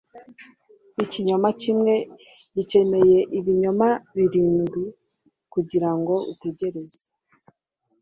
[1.03, 1.93] Ikinyoma kimwe
[2.55, 4.83] gikeneye ibinyoma birindwi
[5.53, 7.01] kugirango utegereze